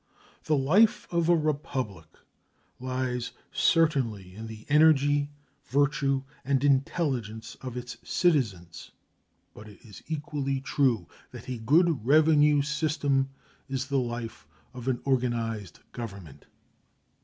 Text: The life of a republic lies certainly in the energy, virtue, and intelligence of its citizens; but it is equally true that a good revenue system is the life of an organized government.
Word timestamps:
The 0.45 0.57
life 0.57 1.07
of 1.11 1.29
a 1.29 1.35
republic 1.37 2.07
lies 2.79 3.33
certainly 3.51 4.33
in 4.33 4.47
the 4.47 4.65
energy, 4.67 5.29
virtue, 5.67 6.23
and 6.43 6.63
intelligence 6.63 7.53
of 7.61 7.77
its 7.77 7.97
citizens; 8.03 8.89
but 9.53 9.69
it 9.69 9.85
is 9.85 10.01
equally 10.07 10.59
true 10.59 11.07
that 11.29 11.47
a 11.47 11.59
good 11.59 12.03
revenue 12.03 12.63
system 12.63 13.29
is 13.69 13.85
the 13.89 13.99
life 13.99 14.47
of 14.73 14.87
an 14.87 14.99
organized 15.05 15.81
government. 15.91 16.47